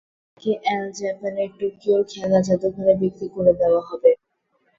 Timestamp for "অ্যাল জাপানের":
0.63-1.49